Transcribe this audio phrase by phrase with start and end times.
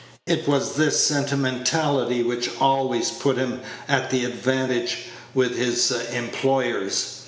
[0.25, 5.03] It was this sentimentality which always put him at an advantage
[5.35, 7.19] with his employers.